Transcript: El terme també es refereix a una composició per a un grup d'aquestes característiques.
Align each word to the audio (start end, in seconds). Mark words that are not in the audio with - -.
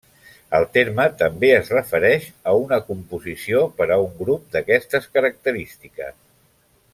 El 0.59 0.63
terme 0.77 1.03
també 1.17 1.51
es 1.57 1.69
refereix 1.73 2.25
a 2.51 2.55
una 2.61 2.79
composició 2.87 3.61
per 3.81 3.89
a 3.97 4.01
un 4.07 4.17
grup 4.23 4.49
d'aquestes 4.57 5.07
característiques. 5.19 6.19